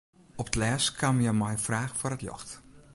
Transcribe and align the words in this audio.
Op 0.41 0.47
't 0.51 0.57
lêst 0.61 0.89
kaam 0.99 1.17
hja 1.21 1.33
mei 1.35 1.53
har 1.55 1.63
fraach 1.67 1.93
foar 1.99 2.15
it 2.15 2.25
ljocht. 2.25 2.49